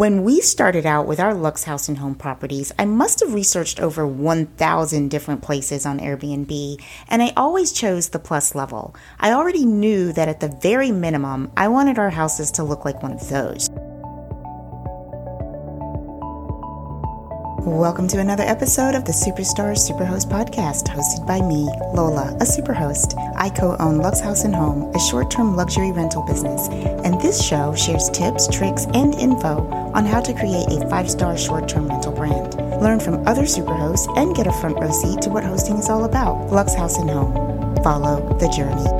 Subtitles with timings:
[0.00, 3.80] When we started out with our Luxe House and Home properties, I must have researched
[3.80, 8.94] over 1,000 different places on Airbnb, and I always chose the plus level.
[9.18, 13.02] I already knew that at the very minimum, I wanted our houses to look like
[13.02, 13.68] one of those.
[17.66, 23.14] Welcome to another episode of the Superstar Superhost podcast, hosted by me, Lola, a superhost.
[23.36, 26.68] I co own Luxe House and Home, a short term luxury rental business,
[27.04, 31.36] and this show shares tips, tricks, and info on how to create a five star
[31.36, 32.54] short term rental brand.
[32.80, 36.04] Learn from other superhosts and get a front row seat to what hosting is all
[36.04, 36.50] about.
[36.50, 37.34] Luxe House and Home.
[37.84, 38.99] Follow the journey.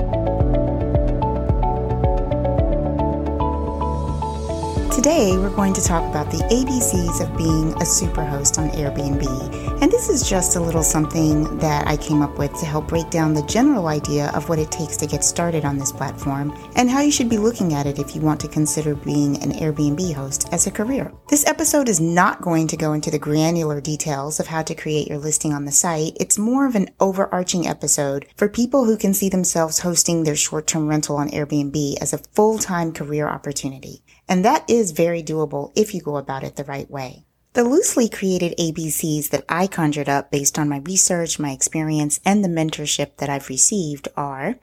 [5.01, 9.81] Today, we're going to talk about the ABCs of being a superhost on Airbnb.
[9.81, 13.09] And this is just a little something that I came up with to help break
[13.09, 16.91] down the general idea of what it takes to get started on this platform and
[16.91, 20.13] how you should be looking at it if you want to consider being an Airbnb
[20.13, 21.11] host as a career.
[21.31, 25.09] This episode is not going to go into the granular details of how to create
[25.09, 26.19] your listing on the site.
[26.21, 30.67] It's more of an overarching episode for people who can see themselves hosting their short
[30.67, 34.03] term rental on Airbnb as a full time career opportunity.
[34.31, 37.25] And that is very doable if you go about it the right way.
[37.55, 42.45] The loosely created ABCs that I conjured up based on my research, my experience, and
[42.45, 44.55] the mentorship that I've received are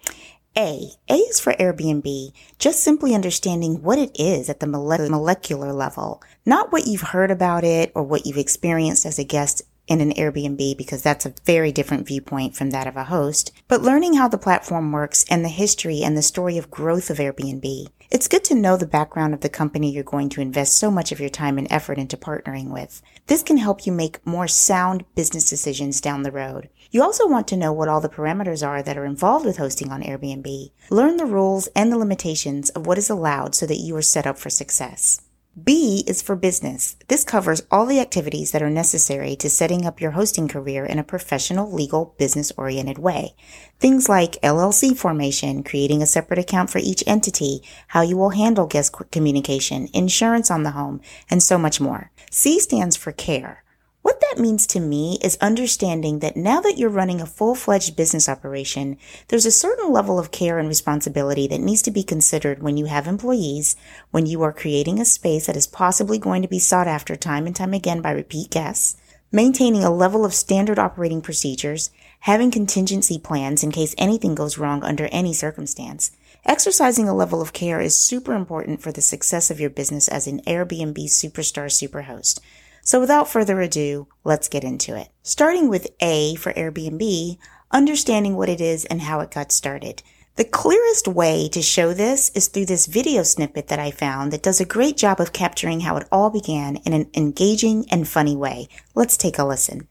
[0.55, 0.91] A.
[1.09, 6.71] A is for Airbnb, just simply understanding what it is at the molecular level, not
[6.71, 10.77] what you've heard about it or what you've experienced as a guest in an Airbnb
[10.77, 14.37] because that's a very different viewpoint from that of a host, but learning how the
[14.37, 17.87] platform works and the history and the story of growth of Airbnb.
[18.09, 21.11] It's good to know the background of the company you're going to invest so much
[21.11, 23.01] of your time and effort into partnering with.
[23.27, 26.69] This can help you make more sound business decisions down the road.
[26.89, 29.91] You also want to know what all the parameters are that are involved with hosting
[29.91, 30.71] on Airbnb.
[30.89, 34.25] Learn the rules and the limitations of what is allowed so that you are set
[34.25, 35.21] up for success.
[35.63, 36.97] B is for business.
[37.07, 40.99] This covers all the activities that are necessary to setting up your hosting career in
[40.99, 43.35] a professional, legal, business oriented way.
[43.79, 48.67] Things like LLC formation, creating a separate account for each entity, how you will handle
[48.67, 52.11] guest communication, insurance on the home, and so much more.
[52.29, 53.63] C stands for care.
[54.07, 57.97] What that means to me is understanding that now that you're running a full fledged
[57.97, 58.95] business operation,
[59.27, 62.85] there's a certain level of care and responsibility that needs to be considered when you
[62.85, 63.75] have employees,
[64.11, 67.45] when you are creating a space that is possibly going to be sought after time
[67.45, 68.95] and time again by repeat guests,
[69.29, 71.89] maintaining a level of standard operating procedures,
[72.21, 76.11] having contingency plans in case anything goes wrong under any circumstance.
[76.45, 80.27] Exercising a level of care is super important for the success of your business as
[80.27, 82.39] an Airbnb superstar superhost.
[82.87, 85.09] So without further ado, let's get into it.
[85.21, 87.37] Starting with A for Airbnb,
[87.69, 90.01] understanding what it is and how it got started.
[90.37, 94.41] The clearest way to show this is through this video snippet that I found that
[94.41, 98.37] does a great job of capturing how it all began in an engaging and funny
[98.37, 98.69] way.
[98.95, 99.89] Let's take a listen.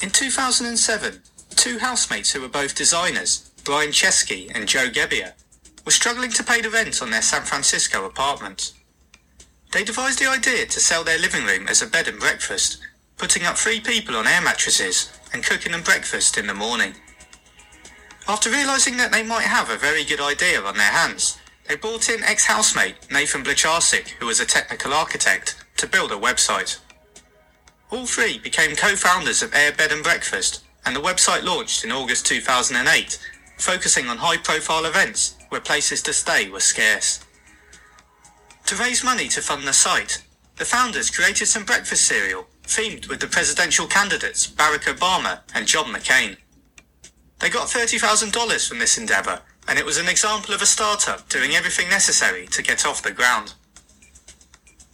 [0.00, 1.20] In 2007,
[1.50, 5.34] two housemates who were both designers, Brian Chesky and Joe Gebbia,
[5.84, 8.72] were struggling to pay the rent on their San Francisco apartment.
[9.72, 12.78] They devised the idea to sell their living room as a bed and breakfast,
[13.16, 16.94] putting up three people on air mattresses and cooking them breakfast in the morning.
[18.28, 21.38] After realising that they might have a very good idea on their hands,
[21.68, 26.78] they brought in ex-housemate Nathan Blacharczyk, who was a technical architect, to build a website.
[27.90, 32.26] All three became co-founders of Air Bed and Breakfast, and the website launched in August
[32.26, 33.18] 2008,
[33.56, 37.24] focusing on high-profile events where places to stay were scarce.
[38.66, 40.22] To raise money to fund the site,
[40.56, 45.92] the founders created some breakfast cereal themed with the presidential candidates Barack Obama and John
[45.92, 46.36] McCain.
[47.40, 51.52] They got $30,000 from this endeavour, and it was an example of a startup doing
[51.52, 53.54] everything necessary to get off the ground.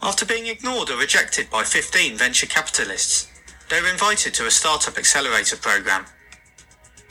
[0.01, 3.29] After being ignored or rejected by 15 venture capitalists,
[3.69, 6.07] they were invited to a startup accelerator program.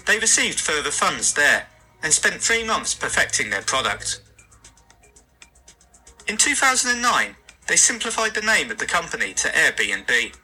[0.06, 1.68] They received further funds there
[2.02, 4.22] and spent three months perfecting their product.
[6.28, 7.36] In 2009,
[7.68, 10.36] they simplified the name of the company to Airbnb.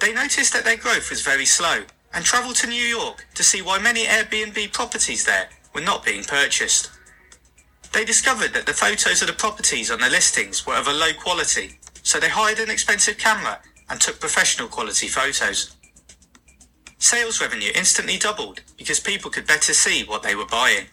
[0.00, 3.62] They noticed that their growth was very slow and travelled to New York to see
[3.62, 6.90] why many Airbnb properties there were not being purchased.
[7.92, 11.12] They discovered that the photos of the properties on the listings were of a low
[11.12, 15.76] quality, so they hired an expensive camera and took professional quality photos.
[16.98, 20.86] Sales revenue instantly doubled because people could better see what they were buying.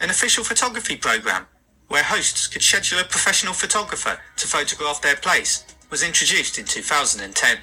[0.00, 1.46] An official photography program
[1.92, 7.58] where hosts could schedule a professional photographer to photograph their place, was introduced in 2010.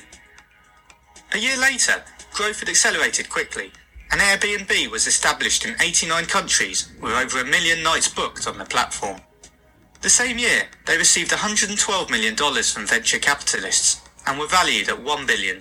[1.34, 3.72] A year later, growth had accelerated quickly,
[4.12, 8.66] and Airbnb was established in 89 countries with over a million nights booked on the
[8.66, 9.20] platform.
[10.02, 15.26] The same year, they received $112 million from venture capitalists and were valued at $1
[15.26, 15.60] billion.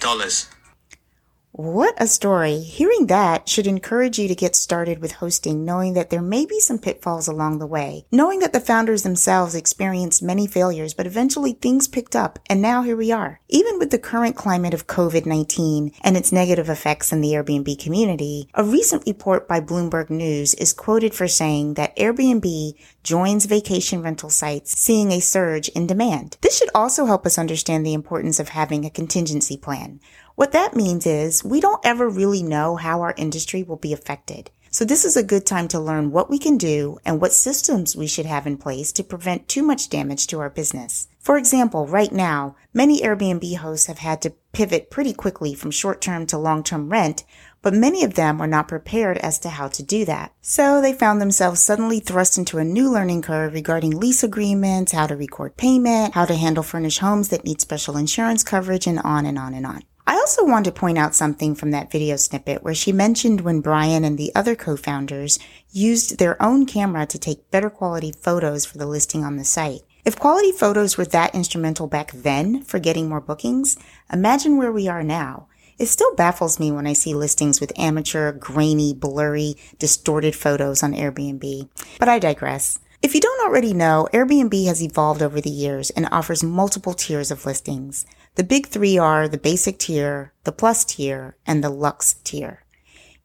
[1.58, 2.60] What a story.
[2.60, 6.60] Hearing that should encourage you to get started with hosting knowing that there may be
[6.60, 8.06] some pitfalls along the way.
[8.12, 12.82] Knowing that the founders themselves experienced many failures, but eventually things picked up and now
[12.82, 13.40] here we are.
[13.49, 18.49] Even with the current climate of COVID-19 and its negative effects in the Airbnb community,
[18.54, 24.31] a recent report by Bloomberg News is quoted for saying that Airbnb joins vacation rental
[24.31, 26.37] sites seeing a surge in demand.
[26.40, 29.99] This should also help us understand the importance of having a contingency plan.
[30.38, 34.52] What that means is we don't ever really know how our industry will be affected.
[34.70, 37.96] So this is a good time to learn what we can do and what systems
[37.96, 41.08] we should have in place to prevent too much damage to our business.
[41.19, 46.25] For example, right now, many Airbnb hosts have had to pivot pretty quickly from short-term
[46.29, 47.25] to long-term rent,
[47.61, 50.32] but many of them were not prepared as to how to do that.
[50.40, 55.08] So they found themselves suddenly thrust into a new learning curve regarding lease agreements, how
[55.08, 59.26] to record payment, how to handle furnished homes that need special insurance coverage, and on
[59.26, 59.82] and on and on.
[60.08, 63.60] I also want to point out something from that video snippet where she mentioned when
[63.60, 65.38] Brian and the other co-founders
[65.70, 69.82] used their own camera to take better quality photos for the listing on the site.
[70.06, 73.76] If quality photos were that instrumental back then for getting more bookings,
[74.10, 75.46] imagine where we are now.
[75.78, 80.94] It still baffles me when I see listings with amateur, grainy, blurry, distorted photos on
[80.94, 81.69] Airbnb.
[81.99, 82.81] But I digress.
[83.00, 87.31] If you don't already know, Airbnb has evolved over the years and offers multiple tiers
[87.31, 88.05] of listings.
[88.35, 92.65] The big three are the basic tier, the plus tier, and the luxe tier.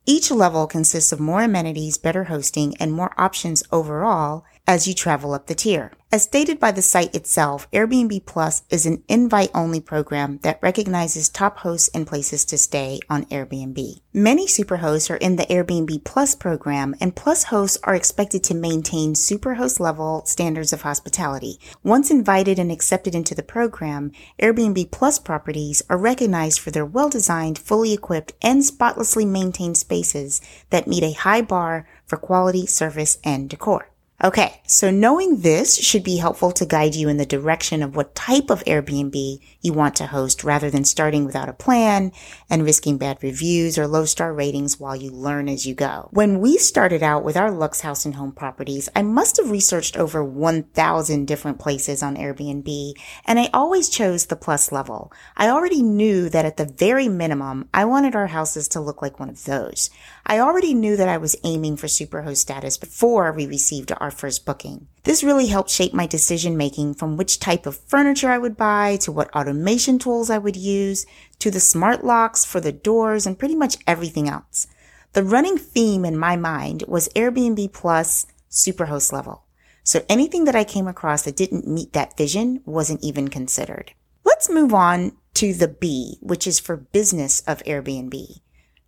[0.06, 5.34] Each level consists of more amenities, better hosting, and more options overall as you travel
[5.34, 5.92] up the tier.
[6.12, 11.28] As stated by the site itself, Airbnb Plus is an invite only program that recognizes
[11.28, 14.00] top hosts and places to stay on Airbnb.
[14.14, 19.16] Many superhosts are in the Airbnb Plus program and Plus hosts are expected to maintain
[19.16, 21.60] superhost level standards of hospitality.
[21.82, 27.58] Once invited and accepted into the program, Airbnb Plus properties are recognized for their well-designed,
[27.58, 33.50] fully equipped, and spotlessly maintained spaces that meet a high bar for quality, service, and
[33.50, 33.90] decor.
[34.22, 38.16] Okay, so knowing this should be helpful to guide you in the direction of what
[38.16, 42.14] type of Airbnb you want to host rather than starting without a plan
[42.50, 46.08] and risking bad reviews or low star ratings while you learn as you go.
[46.12, 49.98] When we started out with our Luxe House and Home properties, I must have researched
[49.98, 52.94] over 1,000 different places on Airbnb
[53.26, 55.12] and I always chose the plus level.
[55.36, 59.20] I already knew that at the very minimum, I wanted our houses to look like
[59.20, 59.90] one of those.
[60.26, 64.46] I already knew that I was aiming for superhost status before we received our first
[64.46, 64.88] booking.
[65.04, 68.98] This really helped shape my decision making from which type of furniture I would buy
[69.02, 71.06] to what automation tools I would use
[71.40, 74.68] to the smart locks for the doors and pretty much everything else.
[75.14, 79.44] The running theme in my mind was Airbnb plus superhost level.
[79.84, 83.94] So anything that I came across that didn't meet that vision wasn't even considered.
[84.24, 88.40] Let's move on to the B, which is for business of Airbnb.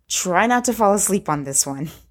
[0.08, 1.90] Try not to fall asleep on this one.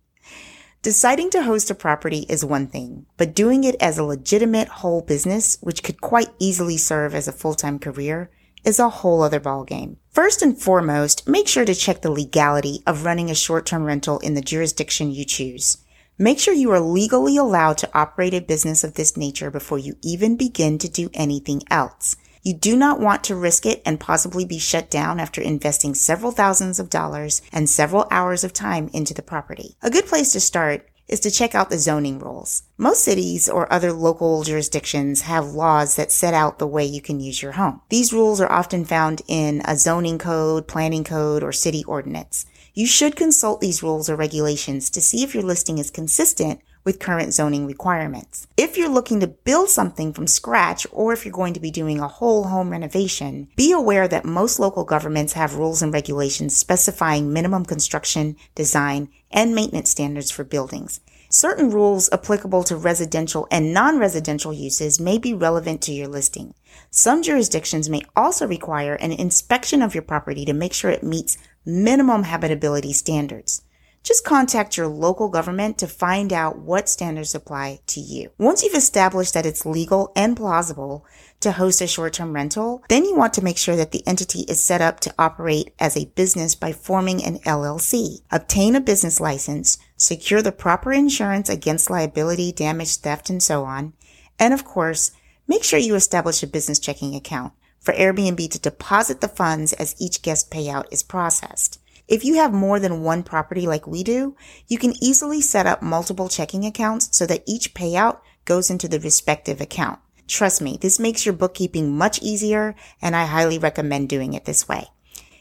[0.85, 5.01] Deciding to host a property is one thing, but doing it as a legitimate whole
[5.01, 8.29] business, which could quite easily serve as a full-time career,
[8.63, 9.95] is a whole other ballgame.
[10.11, 14.35] First and foremost, make sure to check the legality of running a short-term rental in
[14.35, 15.79] the jurisdiction you choose.
[16.19, 19.95] Make sure you are legally allowed to operate a business of this nature before you
[20.03, 22.15] even begin to do anything else.
[22.45, 26.31] You do not want to risk it and possibly be shut down after investing several
[26.31, 29.77] thousands of dollars and several hours of time into the property.
[29.81, 32.61] A good place to start is to check out the zoning rules.
[32.77, 37.19] Most cities or other local jurisdictions have laws that set out the way you can
[37.19, 37.81] use your home.
[37.89, 42.45] These rules are often found in a zoning code, planning code, or city ordinance.
[42.75, 46.99] You should consult these rules or regulations to see if your listing is consistent with
[46.99, 48.47] current zoning requirements.
[48.55, 51.99] If you're looking to build something from scratch or if you're going to be doing
[51.99, 57.33] a whole home renovation, be aware that most local governments have rules and regulations specifying
[57.33, 61.01] minimum construction, design, and maintenance standards for buildings.
[61.29, 66.53] Certain rules applicable to residential and non-residential uses may be relevant to your listing.
[66.91, 71.37] Some jurisdictions may also require an inspection of your property to make sure it meets
[71.65, 73.64] minimum habitability standards
[74.05, 78.29] just contact your local government to find out what standards apply to you.
[78.37, 81.03] Once you've established that it's legal and plausible
[81.39, 84.63] to host a short-term rental, then you want to make sure that the entity is
[84.63, 88.21] set up to operate as a business by forming an LLC.
[88.31, 93.93] Obtain a business license, secure the proper insurance against liability, damage, theft, and so on.
[94.37, 95.13] And of course,
[95.47, 99.95] make sure you establish a business checking account for Airbnb to deposit the funds as
[99.99, 101.79] each guest payout is processed.
[102.07, 104.35] If you have more than one property like we do,
[104.67, 108.99] you can easily set up multiple checking accounts so that each payout goes into the
[108.99, 109.99] respective account.
[110.27, 114.67] Trust me, this makes your bookkeeping much easier and I highly recommend doing it this
[114.67, 114.87] way.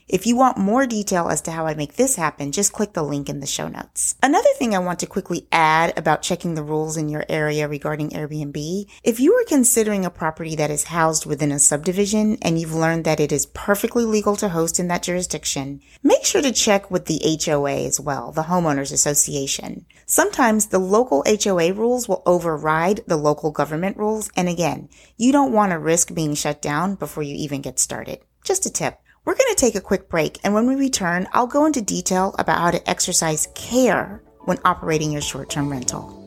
[0.06, 3.02] If you want more detail as to how I make this happen, just click the
[3.02, 4.16] link in the show notes.
[4.23, 8.11] Another thing I want to quickly add about checking the rules in your area regarding
[8.11, 12.75] Airbnb, if you are considering a property that is housed within a subdivision and you've
[12.75, 16.90] learned that it is perfectly legal to host in that jurisdiction, make sure to check
[16.90, 19.87] with the HOA as well, the homeowners association.
[20.04, 25.52] Sometimes the local HOA rules will override the local government rules, and again, you don't
[25.52, 28.18] want to risk being shut down before you even get started.
[28.44, 29.00] Just a tip.
[29.25, 32.35] We're going to take a quick break, and when we return, I'll go into detail
[32.38, 36.21] about how to exercise care when operating your short term rental.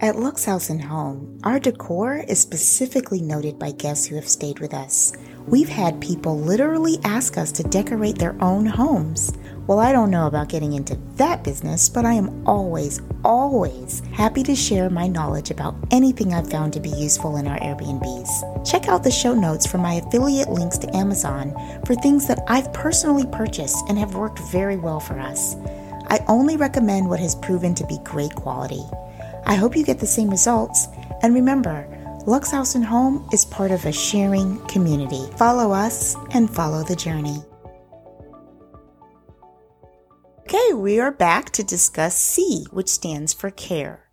[0.00, 4.58] At Luxe House and Home, our decor is specifically noted by guests who have stayed
[4.58, 5.12] with us.
[5.46, 9.32] We've had people literally ask us to decorate their own homes.
[9.66, 14.42] Well, I don't know about getting into that business, but I am always, always happy
[14.42, 18.68] to share my knowledge about anything I've found to be useful in our Airbnbs.
[18.70, 21.54] Check out the show notes for my affiliate links to Amazon
[21.86, 25.56] for things that I've personally purchased and have worked very well for us.
[26.08, 28.82] I only recommend what has proven to be great quality.
[29.46, 30.88] I hope you get the same results.
[31.22, 31.86] And remember,
[32.30, 35.28] Luxe House and Home is part of a sharing community.
[35.36, 37.42] Follow us and follow the journey.
[40.42, 44.04] Okay, we are back to discuss C, which stands for care.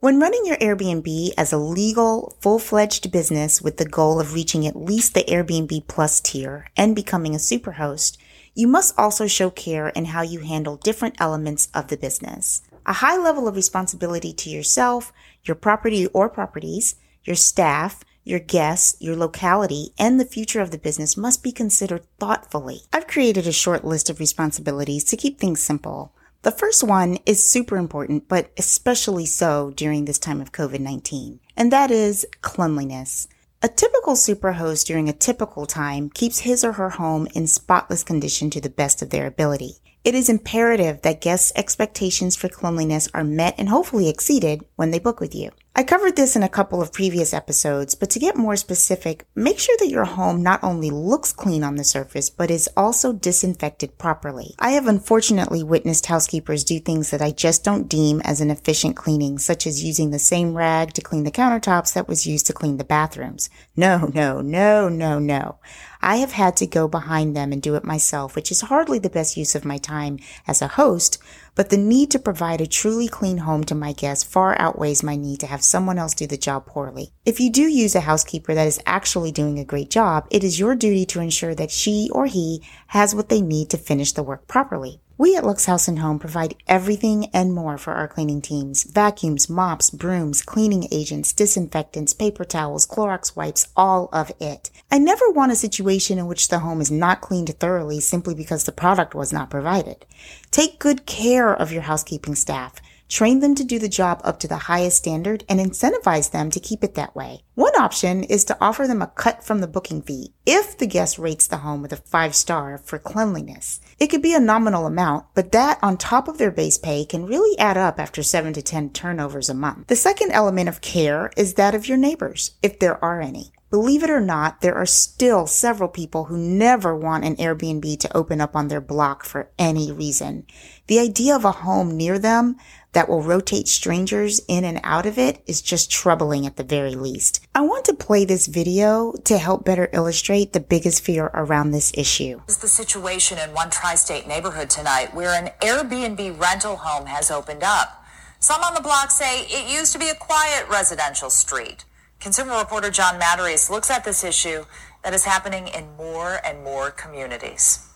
[0.00, 4.66] When running your Airbnb as a legal, full fledged business with the goal of reaching
[4.66, 8.18] at least the Airbnb Plus tier and becoming a superhost,
[8.56, 12.62] you must also show care in how you handle different elements of the business.
[12.86, 15.12] A high level of responsibility to yourself,
[15.44, 20.78] your property or properties, your staff, your guests, your locality, and the future of the
[20.78, 22.82] business must be considered thoughtfully.
[22.92, 26.14] I've created a short list of responsibilities to keep things simple.
[26.42, 31.72] The first one is super important, but especially so during this time of COVID-19, and
[31.72, 33.28] that is cleanliness.
[33.62, 38.50] A typical superhost during a typical time keeps his or her home in spotless condition
[38.50, 39.76] to the best of their ability.
[40.02, 44.98] It is imperative that guests' expectations for cleanliness are met and hopefully exceeded when they
[44.98, 45.50] book with you.
[45.74, 49.58] I covered this in a couple of previous episodes, but to get more specific, make
[49.58, 53.96] sure that your home not only looks clean on the surface, but is also disinfected
[53.96, 54.54] properly.
[54.58, 58.96] I have unfortunately witnessed housekeepers do things that I just don't deem as an efficient
[58.96, 62.52] cleaning, such as using the same rag to clean the countertops that was used to
[62.52, 63.48] clean the bathrooms.
[63.74, 65.58] No, no, no, no, no.
[66.02, 69.08] I have had to go behind them and do it myself, which is hardly the
[69.08, 71.16] best use of my time as a host,
[71.54, 75.16] but the need to provide a truly clean home to my guests far outweighs my
[75.16, 77.12] need to have someone else do the job poorly.
[77.24, 80.58] If you do use a housekeeper that is actually doing a great job, it is
[80.58, 84.22] your duty to ensure that she or he has what they need to finish the
[84.22, 85.00] work properly.
[85.22, 88.82] We at Luxe House and Home provide everything and more for our cleaning teams.
[88.82, 94.72] Vacuums, mops, brooms, cleaning agents, disinfectants, paper towels, Clorox wipes, all of it.
[94.90, 98.64] I never want a situation in which the home is not cleaned thoroughly simply because
[98.64, 100.06] the product was not provided.
[100.50, 102.74] Take good care of your housekeeping staff
[103.12, 106.58] train them to do the job up to the highest standard, and incentivize them to
[106.58, 107.42] keep it that way.
[107.54, 111.18] One option is to offer them a cut from the booking fee if the guest
[111.18, 113.80] rates the home with a five star for cleanliness.
[113.98, 117.26] It could be a nominal amount, but that on top of their base pay can
[117.26, 119.88] really add up after seven to 10 turnovers a month.
[119.88, 123.52] The second element of care is that of your neighbors, if there are any.
[123.72, 128.14] Believe it or not, there are still several people who never want an Airbnb to
[128.16, 130.46] open up on their block for any reason.
[130.88, 132.56] The idea of a home near them
[132.92, 136.94] that will rotate strangers in and out of it is just troubling at the very
[136.94, 137.46] least.
[137.54, 141.92] I want to play this video to help better illustrate the biggest fear around this
[141.94, 142.40] issue.
[142.46, 147.30] This is the situation in one tri-state neighborhood tonight where an Airbnb rental home has
[147.30, 148.04] opened up.
[148.40, 151.84] Some on the block say it used to be a quiet residential street.
[152.20, 154.64] Consumer reporter John Matarese looks at this issue
[155.02, 157.88] that is happening in more and more communities.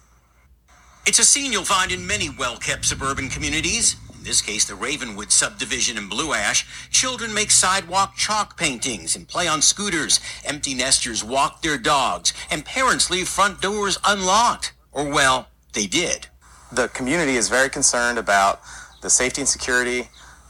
[1.07, 3.95] It's a scene you'll find in many well-kept suburban communities.
[4.27, 6.67] In this case, the Ravenwood subdivision in Blue Ash.
[6.91, 10.19] Children make sidewalk chalk paintings and play on scooters.
[10.45, 14.73] Empty nesters walk their dogs, and parents leave front doors unlocked.
[14.91, 16.27] Or, well, they did.
[16.73, 18.61] The community is very concerned about
[19.01, 20.09] the safety and security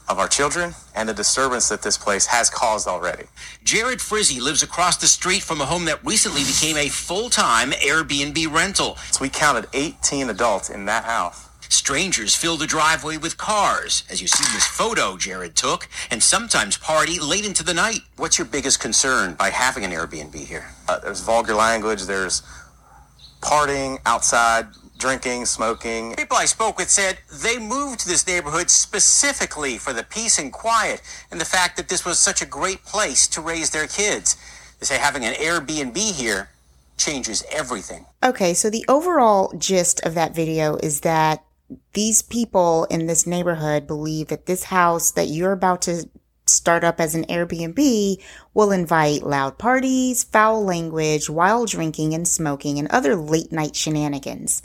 [0.09, 3.25] of our children and the disturbance that this place has caused already.
[3.63, 8.51] Jared Frizzy lives across the street from a home that recently became a full-time Airbnb
[8.51, 8.95] rental.
[9.11, 11.46] So we counted 18 adults in that house.
[11.69, 16.21] Strangers fill the driveway with cars, as you see in this photo Jared took, and
[16.21, 18.01] sometimes party late into the night.
[18.15, 20.65] What's your biggest concern by having an Airbnb here?
[20.87, 22.41] Uh, there's vulgar language, there's
[23.41, 26.15] partying outside, drinking, smoking.
[26.15, 30.51] People I spoke with said they moved to this neighborhood specifically for the peace and
[30.51, 34.35] quiet and the fact that this was such a great place to raise their kids.
[34.79, 36.49] They say having an Airbnb here
[36.97, 38.05] changes everything.
[38.23, 41.43] Okay, so the overall gist of that video is that
[41.93, 46.09] these people in this neighborhood believe that this house that you're about to
[46.45, 52.79] start up as an Airbnb will invite loud parties, foul language, wild drinking and smoking,
[52.79, 54.61] and other late night shenanigans.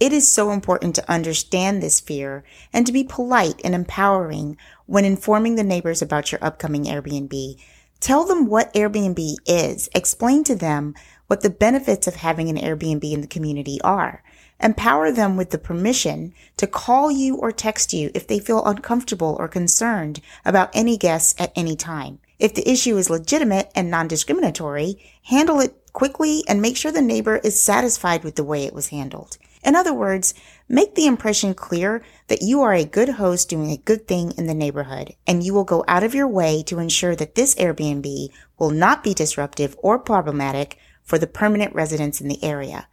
[0.00, 5.04] It is so important to understand this fear and to be polite and empowering when
[5.04, 7.60] informing the neighbors about your upcoming Airbnb.
[8.00, 9.88] Tell them what Airbnb is.
[9.94, 10.94] Explain to them
[11.26, 14.22] what the benefits of having an Airbnb in the community are.
[14.60, 19.36] Empower them with the permission to call you or text you if they feel uncomfortable
[19.38, 22.18] or concerned about any guests at any time.
[22.40, 27.36] If the issue is legitimate and non-discriminatory, handle it quickly and make sure the neighbor
[27.38, 29.38] is satisfied with the way it was handled.
[29.64, 30.34] In other words,
[30.68, 34.46] make the impression clear that you are a good host doing a good thing in
[34.46, 38.28] the neighborhood and you will go out of your way to ensure that this Airbnb
[38.58, 42.86] will not be disruptive or problematic for the permanent residents in the area.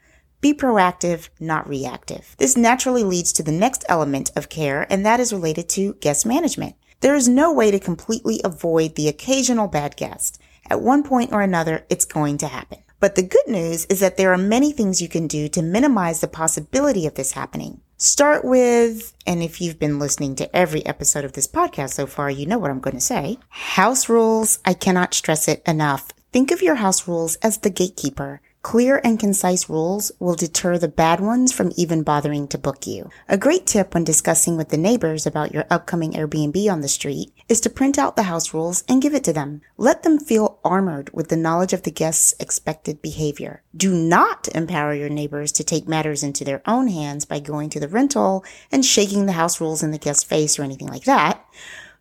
[0.46, 2.36] Be proactive, not reactive.
[2.38, 6.24] This naturally leads to the next element of care, and that is related to guest
[6.24, 6.76] management.
[7.00, 10.40] There is no way to completely avoid the occasional bad guest.
[10.70, 12.78] At one point or another, it's going to happen.
[13.00, 16.22] But the good news is that there are many things you can do to minimize
[16.22, 17.82] the possibility of this happening.
[17.98, 22.30] Start with, and if you've been listening to every episode of this podcast so far,
[22.30, 23.40] you know what I'm going to say.
[23.50, 24.60] House rules.
[24.64, 26.10] I cannot stress it enough.
[26.32, 28.42] Think of your house rules as the gatekeeper.
[28.66, 33.12] Clear and concise rules will deter the bad ones from even bothering to book you.
[33.30, 37.32] A great tip when discussing with the neighbors about your upcoming Airbnb on the street
[37.48, 39.62] is to print out the house rules and give it to them.
[39.78, 43.62] Let them feel armored with the knowledge of the guest's expected behavior.
[43.78, 47.80] Do not empower your neighbors to take matters into their own hands by going to
[47.80, 51.46] the rental and shaking the house rules in the guest's face or anything like that.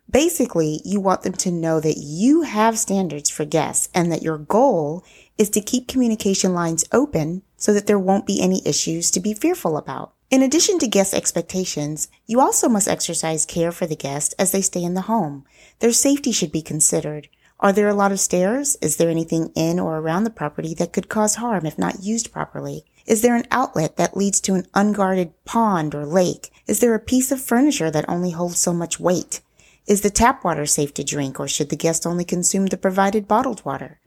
[0.09, 4.37] Basically, you want them to know that you have standards for guests and that your
[4.37, 5.03] goal
[5.37, 9.33] is to keep communication lines open so that there won't be any issues to be
[9.33, 10.13] fearful about.
[10.31, 14.61] In addition to guest expectations, you also must exercise care for the guest as they
[14.61, 15.45] stay in the home.
[15.79, 17.27] Their safety should be considered.
[17.59, 18.75] Are there a lot of stairs?
[18.81, 22.31] Is there anything in or around the property that could cause harm if not used
[22.31, 22.85] properly?
[23.05, 26.51] Is there an outlet that leads to an unguarded pond or lake?
[26.67, 29.41] Is there a piece of furniture that only holds so much weight?
[29.87, 33.27] Is the tap water safe to drink or should the guest only consume the provided
[33.27, 33.99] bottled water?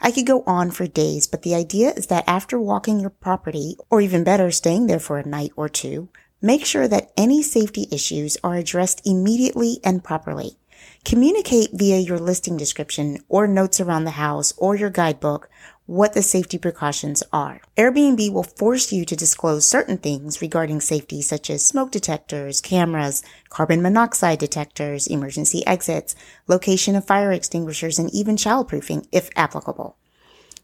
[0.00, 3.76] I could go on for days, but the idea is that after walking your property,
[3.90, 6.08] or even better, staying there for a night or two,
[6.42, 10.58] make sure that any safety issues are addressed immediately and properly.
[11.04, 15.48] Communicate via your listing description or notes around the house or your guidebook
[15.86, 17.60] what the safety precautions are.
[17.76, 23.22] Airbnb will force you to disclose certain things regarding safety such as smoke detectors, cameras,
[23.48, 26.16] carbon monoxide detectors, emergency exits,
[26.48, 29.96] location of fire extinguishers, and even childproofing if applicable.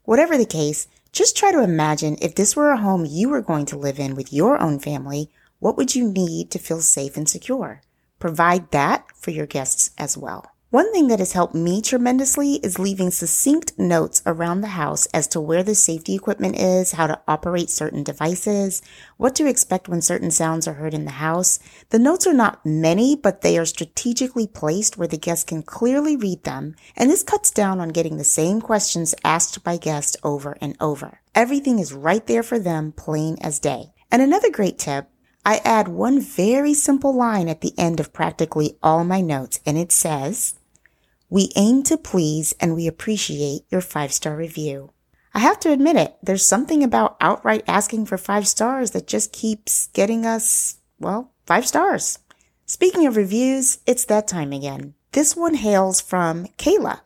[0.05, 3.67] Whatever the case, just try to imagine if this were a home you were going
[3.67, 5.31] to live in with your own family,
[5.61, 7.81] what would you need to feel safe and secure?
[8.19, 10.52] Provide that for your guests as well.
[10.73, 15.29] One thing that has helped me tremendously is leaving succinct notes around the house as
[15.29, 18.81] to where the safety equipment is, how to operate certain devices,
[19.19, 21.59] what to expect when certain sounds are heard in the house.
[21.91, 26.17] The notes are not many, but they are strategically placed where the guest can clearly
[26.17, 30.57] read them, and this cuts down on getting the same questions asked by guests over
[30.63, 31.21] and over.
[31.35, 33.93] Everything is right there for them, plain as day.
[34.11, 35.07] And another great tip
[35.45, 39.77] I add one very simple line at the end of practically all my notes, and
[39.77, 40.55] it says,
[41.33, 44.91] we aim to please and we appreciate your five star review.
[45.33, 49.33] I have to admit it, there's something about outright asking for five stars that just
[49.33, 52.19] keeps getting us, well, five stars.
[52.67, 54.93] Speaking of reviews, it's that time again.
[55.13, 57.01] This one hails from Kayla.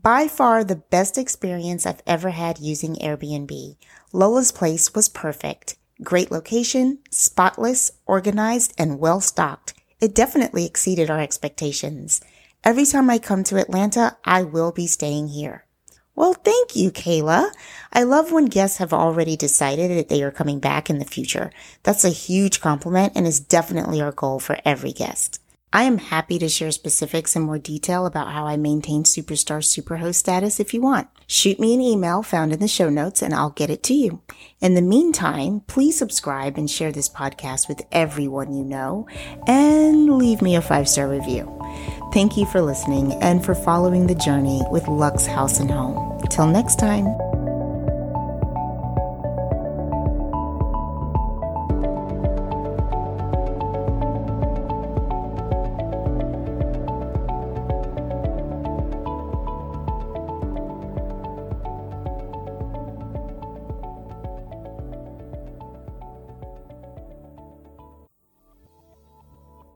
[0.00, 3.76] By far the best experience I've ever had using Airbnb.
[4.12, 5.74] Lola's place was perfect.
[6.04, 9.74] Great location, spotless, organized, and well stocked.
[10.00, 12.20] It definitely exceeded our expectations.
[12.64, 15.66] Every time I come to Atlanta, I will be staying here.
[16.14, 17.50] Well, thank you, Kayla.
[17.92, 21.50] I love when guests have already decided that they are coming back in the future.
[21.82, 25.40] That's a huge compliment and is definitely our goal for every guest.
[25.74, 30.14] I am happy to share specifics and more detail about how I maintain Superstar Superhost
[30.14, 31.08] status if you want.
[31.26, 34.22] Shoot me an email found in the show notes and I'll get it to you.
[34.60, 39.06] In the meantime, please subscribe and share this podcast with everyone you know
[39.46, 41.63] and leave me a five star review.
[42.14, 46.16] Thank you for listening and for following the journey with Luxe House and Home.
[46.30, 47.06] Till next time.